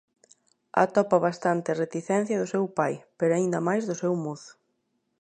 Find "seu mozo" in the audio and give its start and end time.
4.01-4.51